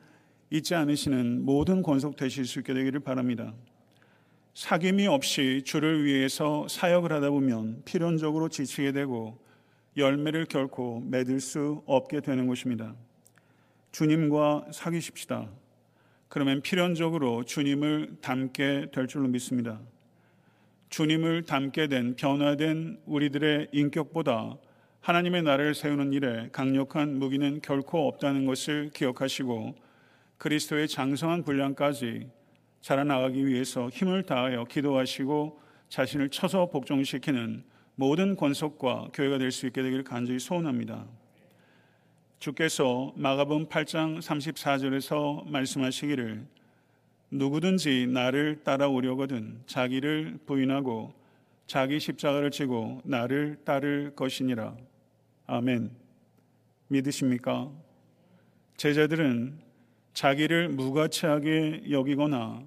잊지 0.50 0.74
않으시는 0.74 1.44
모든 1.44 1.82
권속 1.82 2.16
되실 2.16 2.44
수 2.44 2.60
있게 2.60 2.74
되기를 2.74 3.00
바랍니다. 3.00 3.52
사귐이 4.54 5.06
없이 5.06 5.62
주를 5.64 6.04
위해서 6.04 6.66
사역을 6.68 7.12
하다 7.12 7.30
보면 7.30 7.82
필연적으로 7.84 8.48
지치게 8.48 8.92
되고 8.92 9.38
열매를 9.96 10.46
결코 10.46 11.00
맺을 11.00 11.40
수 11.40 11.82
없게 11.86 12.20
되는 12.20 12.46
것입니다. 12.46 12.94
주님과 13.92 14.66
사귀십시다. 14.72 15.50
그러면 16.28 16.60
필연적으로 16.62 17.44
주님을 17.44 18.18
닮게 18.20 18.90
될 18.92 19.06
줄로 19.08 19.26
믿습니다. 19.28 19.80
주님을 20.90 21.44
닮게 21.44 21.88
된 21.88 22.14
변화된 22.14 23.00
우리들의 23.06 23.68
인격보다 23.72 24.56
하나님의 25.06 25.44
나라를 25.44 25.76
세우는 25.76 26.12
일에 26.14 26.48
강력한 26.50 27.20
무기는 27.20 27.60
결코 27.62 28.08
없다는 28.08 28.44
것을 28.44 28.90
기억하시고 28.92 29.76
그리스도의 30.36 30.88
장성한 30.88 31.44
분량까지 31.44 32.28
자라나가기 32.80 33.46
위해서 33.46 33.88
힘을 33.88 34.24
다하여 34.24 34.64
기도하시고 34.64 35.60
자신을 35.90 36.30
쳐서 36.30 36.66
복종시키는 36.70 37.62
모든 37.94 38.34
권속과 38.34 39.10
교회가 39.14 39.38
될 39.38 39.52
수 39.52 39.68
있게 39.68 39.80
되기를 39.80 40.02
간절히 40.02 40.40
소원합니다. 40.40 41.06
주께서 42.40 43.12
마가복음 43.14 43.66
8장 43.68 44.18
34절에서 44.18 45.48
말씀하시기를 45.48 46.44
누구든지 47.30 48.08
나를 48.08 48.64
따라오려거든 48.64 49.62
자기를 49.66 50.40
부인하고 50.46 51.14
자기 51.68 52.00
십자가를 52.00 52.50
지고 52.50 53.02
나를 53.04 53.58
따를 53.64 54.12
것이니라. 54.16 54.74
아멘. 55.46 55.90
믿으십니까? 56.88 57.70
제자들은 58.76 59.58
자기를 60.12 60.70
무가치하게 60.70 61.84
여기거나 61.90 62.62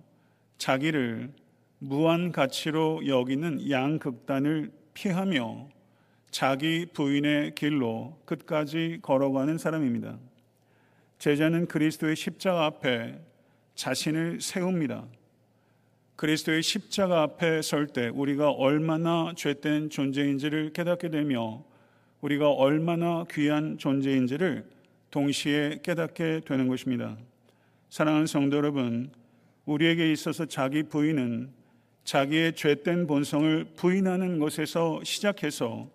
자기를 0.58 1.32
무한 1.80 2.32
가치로 2.32 3.06
여기는 3.06 3.70
양극단을 3.70 4.72
피하며 4.94 5.68
자기 6.32 6.86
부인의 6.94 7.56
길로 7.56 8.18
끝까지 8.26 9.00
걸어가는 9.02 9.58
사람입니다. 9.58 10.18
제자는 11.18 11.68
그리스도의 11.68 12.16
십자가 12.16 12.66
앞에 12.66 13.20
자신을 13.76 14.40
세웁니다. 14.42 15.06
그리스도의 16.16 16.62
십자가 16.64 17.24
앞에 17.24 17.62
설 17.62 17.88
때 17.88 18.08
우리가 18.08 18.52
얼마나 18.52 19.34
죄된 19.36 19.90
존재인지를 19.90 20.72
깨닫게 20.74 21.10
되며 21.10 21.64
우리가 22.22 22.52
얼마나 22.52 23.26
귀한 23.32 23.78
존재인지를 23.78 24.66
동시에 25.12 25.80
깨닫게 25.82 26.42
되는 26.46 26.68
것입니다. 26.68 27.18
사랑하는 27.90 28.28
성도 28.28 28.58
여러분, 28.58 29.10
우리에게 29.66 30.12
있어서 30.12 30.46
자기 30.46 30.84
부인은 30.84 31.50
자기의 32.04 32.54
죄된 32.54 33.08
본성을 33.08 33.66
부인하는 33.76 34.40
것에서 34.40 35.00
시작해서 35.04 35.90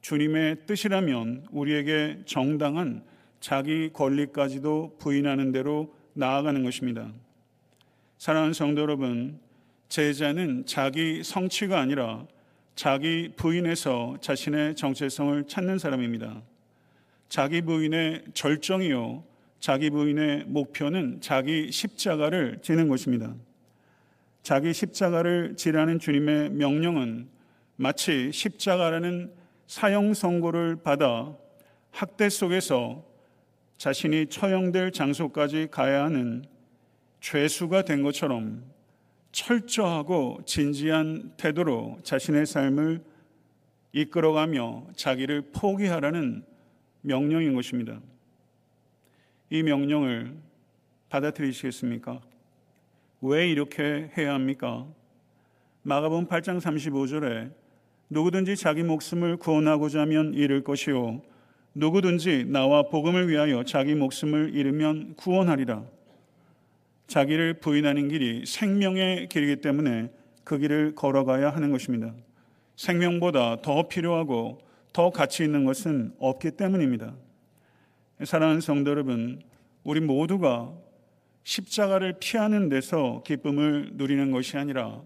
주님의 0.00 0.66
뜻이라면 0.66 1.46
우리에게 1.50 2.22
정당한 2.24 3.02
자기 3.40 3.90
권리까지도 3.92 4.96
부인하는 4.98 5.52
대로 5.52 5.94
나아가는 6.14 6.62
것입니다. 6.62 7.12
사랑하는 8.18 8.52
성도 8.52 8.82
여러분, 8.82 9.38
제자는 9.88 10.66
자기 10.66 11.22
성취가 11.22 11.78
아니라 11.78 12.26
자기 12.78 13.28
부인에서 13.34 14.18
자신의 14.20 14.76
정체성을 14.76 15.48
찾는 15.48 15.80
사람입니다. 15.80 16.42
자기 17.28 17.60
부인의 17.60 18.26
절정이요. 18.34 19.24
자기 19.58 19.90
부인의 19.90 20.44
목표는 20.46 21.20
자기 21.20 21.72
십자가를 21.72 22.60
지는 22.62 22.86
것입니다. 22.86 23.34
자기 24.44 24.72
십자가를 24.72 25.56
지라는 25.56 25.98
주님의 25.98 26.50
명령은 26.50 27.28
마치 27.74 28.30
십자가라는 28.30 29.32
사형 29.66 30.14
선고를 30.14 30.76
받아 30.76 31.34
학대 31.90 32.28
속에서 32.28 33.04
자신이 33.76 34.26
처형될 34.26 34.92
장소까지 34.92 35.66
가야 35.72 36.04
하는 36.04 36.44
죄수가 37.20 37.82
된 37.82 38.04
것처럼 38.04 38.62
철저하고 39.32 40.40
진지한 40.46 41.32
태도로 41.36 41.98
자신의 42.02 42.46
삶을 42.46 43.04
이끌어가며 43.92 44.88
자기를 44.96 45.50
포기하라는 45.52 46.44
명령인 47.02 47.54
것입니다. 47.54 48.00
이 49.50 49.62
명령을 49.62 50.36
받아들이시겠습니까? 51.08 52.20
왜 53.22 53.48
이렇게 53.50 54.10
해야 54.16 54.34
합니까? 54.34 54.86
마가복음 55.82 56.26
8장 56.26 56.60
35절에 56.60 57.50
누구든지 58.10 58.56
자기 58.56 58.82
목숨을 58.82 59.36
구원하고자 59.36 60.02
하면 60.02 60.34
잃을 60.34 60.64
것이요 60.64 61.22
누구든지 61.74 62.46
나와 62.46 62.82
복음을 62.82 63.28
위하여 63.28 63.62
자기 63.64 63.94
목숨을 63.94 64.54
잃으면 64.54 65.14
구원하리라. 65.16 65.84
자기를 67.08 67.54
부인하는 67.54 68.08
길이 68.08 68.44
생명의 68.46 69.28
길이기 69.28 69.56
때문에 69.56 70.10
그 70.44 70.58
길을 70.58 70.94
걸어가야 70.94 71.50
하는 71.50 71.72
것입니다. 71.72 72.14
생명보다 72.76 73.62
더 73.62 73.88
필요하고 73.88 74.60
더 74.92 75.10
가치 75.10 75.42
있는 75.42 75.64
것은 75.64 76.14
없기 76.18 76.52
때문입니다. 76.52 77.14
사랑하는 78.24 78.60
성도 78.60 78.90
여러분, 78.90 79.42
우리 79.84 80.00
모두가 80.00 80.72
십자가를 81.44 82.16
피하는 82.20 82.68
데서 82.68 83.22
기쁨을 83.24 83.92
누리는 83.94 84.30
것이 84.30 84.58
아니라 84.58 85.02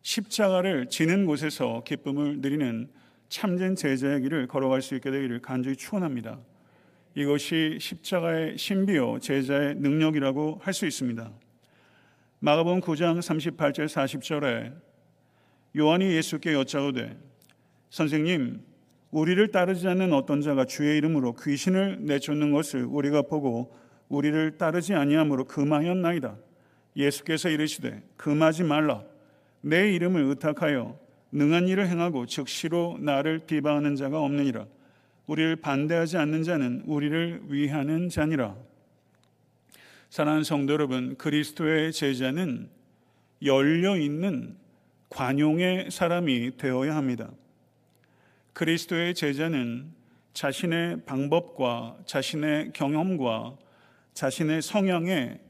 십자가를 0.00 0.88
지는 0.88 1.26
곳에서 1.26 1.82
기쁨을 1.84 2.38
누리는 2.40 2.88
참된 3.28 3.76
제자의 3.76 4.22
길을 4.22 4.46
걸어갈 4.46 4.80
수 4.80 4.94
있게 4.94 5.10
되기를 5.10 5.42
간절히 5.42 5.76
축원합니다. 5.76 6.38
이것이 7.14 7.78
십자가의 7.80 8.56
신비요 8.56 9.18
제자의 9.18 9.74
능력이라고 9.76 10.60
할 10.62 10.72
수 10.72 10.86
있습니다. 10.86 11.30
마가복음 12.40 12.80
9장 12.80 13.18
38절 13.18 13.86
40절에 13.86 14.74
요한이 15.76 16.12
예수께 16.14 16.54
여짜오되 16.54 17.16
선생님 17.90 18.62
우리를 19.10 19.46
따르지 19.48 19.86
않는 19.88 20.12
어떤 20.14 20.40
자가 20.40 20.64
주의 20.64 20.96
이름으로 20.96 21.34
귀신을 21.34 21.98
내쫓는 22.00 22.50
것을 22.50 22.84
우리가 22.84 23.22
보고 23.22 23.74
우리를 24.08 24.56
따르지 24.56 24.94
아니함으로 24.94 25.44
금하였나이다. 25.44 26.36
예수께서 26.96 27.50
이르시되 27.50 28.02
금하지 28.16 28.64
말라. 28.64 29.04
내 29.60 29.92
이름을 29.92 30.22
의탁하여 30.22 30.98
능한 31.30 31.68
일을 31.68 31.88
행하고 31.88 32.26
즉시로 32.26 32.96
나를 33.00 33.40
비방하는 33.40 33.96
자가 33.96 34.20
없느니라. 34.20 34.66
우리를 35.26 35.56
반대하지 35.56 36.16
않는 36.18 36.42
자는 36.42 36.82
우리를 36.86 37.42
위하는 37.48 38.08
자니라. 38.08 38.56
사랑하는 40.10 40.44
성도 40.44 40.74
여러분, 40.74 41.16
그리스도의 41.16 41.92
제자는 41.92 42.68
열려 43.44 43.96
있는 43.96 44.56
관용의 45.08 45.90
사람이 45.90 46.56
되어야 46.56 46.96
합니다. 46.96 47.30
그리스도의 48.52 49.14
제자는 49.14 49.92
자신의 50.34 51.04
방법과 51.04 51.98
자신의 52.06 52.72
경험과 52.72 53.56
자신의 54.14 54.62
성향에 54.62 55.40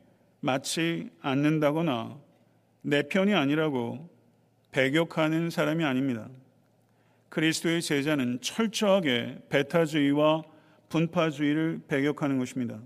맞지 0.41 1.11
않는다거나 1.21 2.19
내 2.83 3.03
편이 3.03 3.35
아니라고 3.35 4.11
배격하는 4.73 5.51
사람이 5.51 5.85
아닙니다. 5.85 6.29
그리스도의 7.33 7.81
제자는 7.81 8.41
철저하게 8.43 9.39
배타주의와 9.49 10.43
분파주의를 10.91 11.81
배격하는 11.89 12.37
것입니다. 12.37 12.79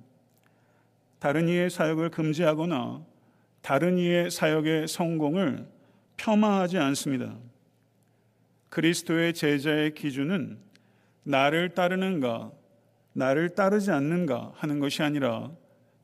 다른 1.18 1.48
이의 1.48 1.68
사역을 1.68 2.10
금지하거나 2.10 3.04
다른 3.60 3.98
이의 3.98 4.30
사역의 4.30 4.86
성공을 4.86 5.66
폄하하지 6.16 6.78
않습니다. 6.78 7.36
그리스도의 8.68 9.34
제자의 9.34 9.94
기준은 9.94 10.58
나를 11.24 11.70
따르는가, 11.70 12.52
나를 13.14 13.48
따르지 13.56 13.90
않는가 13.90 14.52
하는 14.54 14.78
것이 14.78 15.02
아니라 15.02 15.50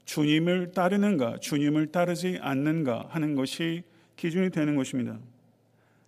주님을 0.05 0.73
따르는가, 0.73 1.39
주님을 1.39 1.93
따르지 1.93 2.41
않는가 2.41 3.07
하는 3.09 3.37
것이 3.37 3.85
기준이 4.17 4.51
되는 4.51 4.75
것입니다. 4.75 5.21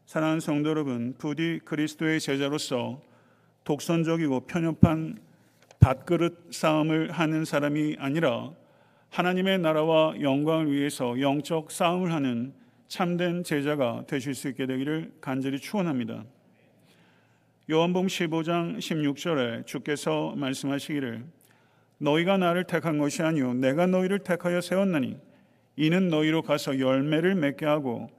사랑하는 0.07 0.41
성도 0.41 0.69
여러분, 0.69 1.15
부디 1.17 1.61
그리스도의 1.65 2.21
제자로서 2.21 3.01
독선적이고 3.65 4.41
편협한 4.41 5.19
밥그릇 5.81 6.53
싸움을 6.53 7.11
하는 7.11 7.47
사람이 7.47 7.97
아니라 7.99 8.53
하나님의 9.09 9.61
나라와 9.61 10.15
영광을 10.21 10.71
위해서 10.71 11.19
영적 11.19 11.71
싸움을 11.71 12.13
하는 12.13 12.53
참된 12.87 13.45
제자가 13.45 14.05
되실 14.07 14.35
수 14.35 14.49
있게 14.49 14.67
되기를 14.67 15.13
간절히 15.23 15.59
축원합니다. 15.59 16.25
요한복음 17.71 18.09
15장 18.09 18.77
16절에 18.77 19.65
주께서 19.65 20.35
말씀하시기를 20.37 21.25
너희가 21.97 22.37
나를 22.37 22.65
택한 22.65 22.99
것이 22.99 23.23
아니요 23.23 23.55
내가 23.55 23.87
너희를 23.87 24.19
택하여 24.19 24.61
세웠나니 24.61 25.17
이는 25.77 26.09
너희로 26.09 26.43
가서 26.43 26.79
열매를 26.79 27.35
맺게 27.37 27.65
하고 27.65 28.11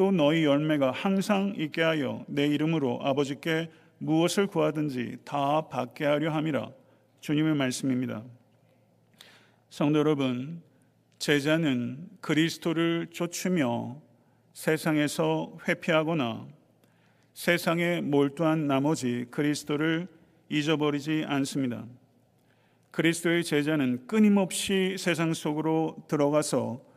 또 0.00 0.10
너희 0.10 0.46
열매가 0.46 0.92
항상 0.92 1.52
있게 1.58 1.82
하여 1.82 2.24
내 2.26 2.46
이름으로 2.46 3.00
아버지께 3.02 3.70
무엇을 3.98 4.46
구하든지 4.46 5.18
다 5.26 5.68
받게 5.68 6.06
하려 6.06 6.32
함이라 6.32 6.70
주님의 7.20 7.54
말씀입니다. 7.54 8.22
성도 9.68 9.98
여러분, 9.98 10.62
제자는 11.18 12.08
그리스도를 12.22 13.08
쫓으며 13.12 14.00
세상에서 14.54 15.58
회피하거나 15.68 16.46
세상에 17.34 18.00
몰두한 18.00 18.66
나머지 18.66 19.26
그리스도를 19.30 20.08
잊어버리지 20.48 21.24
않습니다. 21.26 21.84
그리스도의 22.90 23.44
제자는 23.44 24.06
끊임없이 24.06 24.96
세상 24.98 25.34
속으로 25.34 25.94
들어가서 26.08 26.89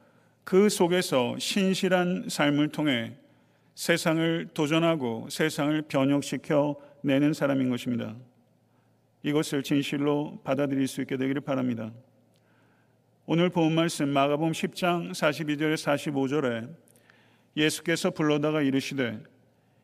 그 0.44 0.70
속에서 0.70 1.38
신실한 1.40 2.26
삶을 2.30 2.70
통해 2.70 3.14
세상을 3.76 4.50
도전하고 4.54 5.28
세상을 5.30 5.82
변혁시켜 5.84 6.76
내는 7.02 7.34
사람인 7.34 7.70
것입니다. 7.70 8.16
이것을 9.24 9.64
진실로 9.64 10.40
받아들일 10.44 10.88
수 10.88 11.02
있게 11.02 11.18
되기를 11.18 11.42
바랍니다. 11.42 11.92
오늘 13.26 13.50
본 13.50 13.74
말씀 13.74 14.10
마가복음 14.10 14.52
10장 14.52 15.12
42절에 15.12 15.76
45절에 15.76 16.70
예수께서 17.56 18.12
불러다가 18.12 18.62
이르시되 18.62 19.22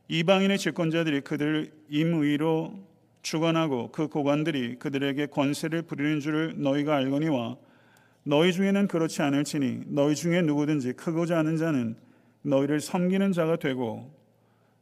이방인의 0.10 0.58
집권자들이 0.58 1.22
그들을 1.22 1.72
임의로 1.88 2.90
주관하고 3.22 3.92
그 3.92 4.08
고관들이 4.08 4.76
그들에게 4.78 5.28
권세를 5.28 5.84
부리는 5.84 6.20
줄을 6.20 6.56
너희가 6.58 6.98
알거니와 6.98 7.58
너희 8.30 8.54
중에는 8.54 8.88
그렇지 8.88 9.24
않을지니 9.24 9.86
너희 9.88 10.14
중에 10.14 10.44
누구든지 10.44 10.94
크고자 10.94 11.40
하는 11.40 11.58
자는 11.58 11.96
너희를 12.44 12.80
섬기는 12.80 13.32
자가 13.32 13.56
되고 13.56 14.16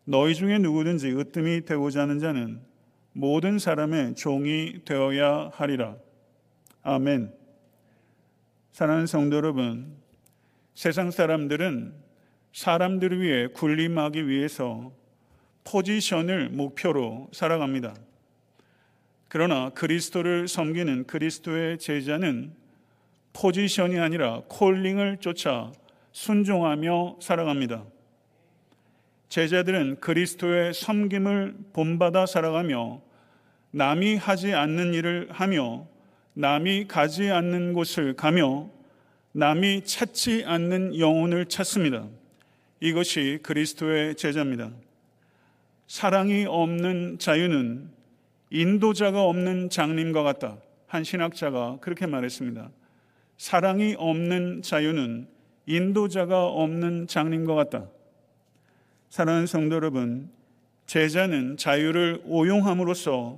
너희 0.03 0.35
중에 0.35 0.57
누구든지 0.57 1.11
으뜸이 1.11 1.61
되고자 1.61 2.01
하는 2.01 2.19
자는 2.19 2.59
모든 3.13 3.57
사람의 3.57 4.15
종이 4.15 4.81
되어야 4.83 5.51
하리라. 5.53 5.95
아멘. 6.83 7.33
사랑하는 8.73 9.07
성도 9.07 9.37
여러분, 9.37 9.95
세상 10.73 11.09
사람들은 11.09 11.93
사람들을 12.51 13.21
위해 13.21 13.47
군림하기 13.47 14.27
위해서 14.27 14.91
포지션을 15.63 16.49
목표로 16.49 17.29
살아갑니다. 17.31 17.95
그러나 19.29 19.69
그리스도를 19.69 20.49
섬기는 20.49 21.07
그리스도의 21.07 21.77
제자는 21.77 22.66
포지션이 23.39 23.99
아니라 23.99 24.41
콜링을 24.47 25.17
쫓아 25.17 25.71
순종하며 26.11 27.17
살아갑니다. 27.21 27.83
제자들은 29.29 29.99
그리스도의 29.99 30.73
섬김을 30.73 31.55
본받아 31.71 32.25
살아가며 32.25 32.99
남이 33.69 34.15
하지 34.15 34.55
않는 34.55 34.95
일을 34.95 35.27
하며 35.29 35.85
남이 36.33 36.87
가지 36.87 37.29
않는 37.29 37.73
곳을 37.73 38.15
가며 38.15 38.71
남이 39.33 39.83
찾지 39.83 40.45
않는 40.47 40.97
영혼을 40.97 41.45
찾습니다. 41.45 42.07
이것이 42.79 43.39
그리스도의 43.43 44.15
제자입니다. 44.15 44.71
사랑이 45.85 46.45
없는 46.47 47.19
자유는 47.19 47.89
인도자가 48.49 49.23
없는 49.23 49.69
장님과 49.69 50.23
같다. 50.23 50.57
한 50.87 51.03
신학자가 51.03 51.77
그렇게 51.81 52.07
말했습니다. 52.07 52.71
사랑이 53.37 53.95
없는 53.97 54.63
자유는 54.63 55.27
인도자가 55.67 56.47
없는 56.47 57.07
장님과 57.07 57.55
같다. 57.55 57.87
사랑하는 59.09 59.47
성도 59.47 59.75
여러분, 59.75 60.29
제자는 60.87 61.57
자유를 61.57 62.21
오용함으로써 62.25 63.37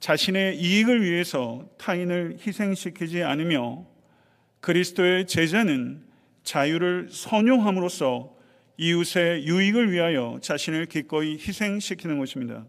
자신의 0.00 0.58
이익을 0.58 1.02
위해서 1.02 1.68
타인을 1.78 2.38
희생시키지 2.44 3.22
않으며 3.22 3.84
그리스도의 4.60 5.26
제자는 5.26 6.02
자유를 6.42 7.08
선용함으로써 7.10 8.34
이웃의 8.76 9.46
유익을 9.46 9.92
위하여 9.92 10.38
자신을 10.40 10.86
기꺼이 10.86 11.34
희생시키는 11.34 12.18
것입니다. 12.18 12.64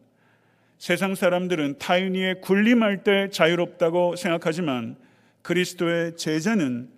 세상 0.77 1.15
사람들은 1.15 1.77
타인 1.79 2.15
위에 2.15 2.35
군림할 2.35 3.03
때 3.03 3.29
자유롭다고 3.29 4.15
생각하지만 4.15 4.97
그리스도의 5.45 6.17
제자는 6.17 6.89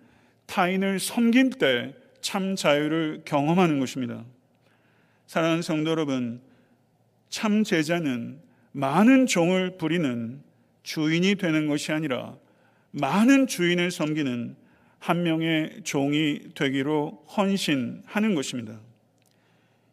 타인을 0.48 1.00
섬길 1.00 1.52
때 1.52 2.08
참 2.28 2.58
자유를 2.58 3.22
경험하는 3.24 3.80
것입니다. 3.80 4.26
사랑하는 5.28 5.62
성도 5.62 5.92
여러분, 5.92 6.42
참 7.30 7.64
제자는 7.64 8.42
많은 8.74 9.28
종을 9.28 9.78
부리는 9.78 10.42
주인이 10.84 11.36
되는 11.36 11.68
것이 11.68 11.94
아니라 11.94 12.36
많은 12.92 13.48
주인을 13.48 13.92
섬기는 13.92 14.58
한 15.00 15.24
명의 15.24 15.80
종이 15.86 16.42
되기로 16.54 17.26
헌신하는 17.38 18.36
것입니다. 18.36 18.80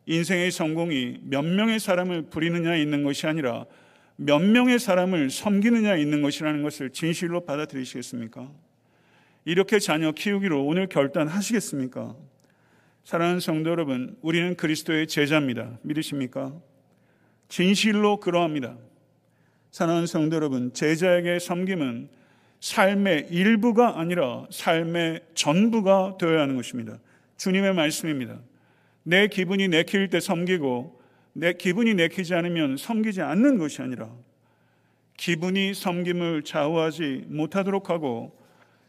인생의 0.07 0.51
성공이 0.51 1.21
몇 1.23 1.45
명의 1.45 1.79
사람을 1.79 2.31
부리느냐에 2.31 2.83
있는 2.83 3.05
것이 3.05 3.29
아니라 3.29 3.65
몇 4.17 4.39
명의 4.41 4.79
사람을 4.79 5.31
섬기느냐에 5.31 6.01
있는 6.01 6.23
것이라는 6.23 6.63
것을 6.63 6.91
진실로 6.91 7.45
받아들이시겠습니까? 7.45 8.51
이렇게 9.45 9.79
자녀 9.79 10.13
키우기로 10.13 10.65
오늘 10.65 10.87
결단하시겠습니까? 10.89 12.17
사랑하는 13.05 13.41
성도 13.41 13.71
여러분, 13.71 14.17
우리는 14.23 14.57
그리스도의 14.57 15.07
제자입니다. 15.07 15.79
믿으십니까? 15.83 16.55
진실로 17.49 18.19
그러합니다. 18.21 18.79
사랑하는 19.71 20.07
성도 20.07 20.37
여러분, 20.37 20.73
제자에게 20.73 21.39
섬김은 21.39 22.09
삶의 22.61 23.29
일부가 23.31 23.99
아니라 24.01 24.47
삶의 24.51 25.21
전부가 25.35 26.17
되어야 26.19 26.41
하는 26.41 26.57
것입니다. 26.57 26.99
주님의 27.37 27.75
말씀입니다. 27.75 28.39
내 29.03 29.27
기분이 29.29 29.69
내킬 29.69 30.09
때 30.09 30.19
섬기고 30.19 30.99
내 31.35 31.53
기분이 31.53 31.95
내키지 31.95 32.35
않으면 32.35 32.77
섬기지 32.77 33.21
않는 33.21 33.59
것이 33.59 33.83
아니라 33.83 34.11
기분이 35.17 35.75
섬김을 35.75 36.43
좌우하지 36.43 37.25
못하도록 37.29 37.91
하고 37.91 38.41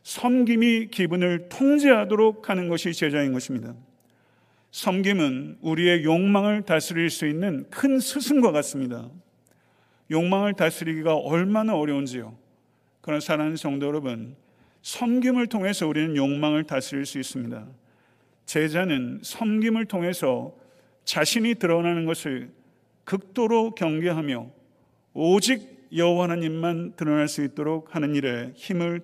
섬김이 0.04 0.88
기분을 0.92 1.50
통제하도록 1.50 2.48
하는 2.50 2.70
것이 2.70 2.94
제자인 2.94 3.34
것입니다. 3.34 3.76
섬김은 4.72 5.58
우리의 5.62 6.04
욕망을 6.04 6.62
다스릴 6.62 7.10
수 7.10 7.28
있는 7.28 7.66
큰 7.70 8.00
스승과 8.00 8.52
같습니다. 8.52 9.10
욕망을 10.12 10.54
다스리기가 10.54 11.16
얼마나 11.16 11.76
어려운지요. 11.76 12.38
그런 13.02 13.20
사랑하는 13.20 13.58
성도 13.58 13.88
여러분, 13.88 14.36
섬김을 14.84 15.48
통해서 15.48 15.88
우리는 15.88 16.16
욕망을 16.16 16.66
다스릴 16.66 17.06
수 17.08 17.20
있습니다. 17.20 17.68
제자는 18.46 19.22
섬김을 19.24 19.86
통해서 19.86 20.56
자신이 21.06 21.56
드러나는 21.56 22.06
것을 22.06 22.52
극도로 23.04 23.76
경계하며 23.76 24.50
오직 25.14 25.88
여호와 25.96 26.26
하나님만 26.26 26.94
드러날 26.98 27.28
수 27.28 27.44
있도록 27.44 27.96
하는 27.96 28.16
일에 28.16 28.52
힘을 28.56 29.00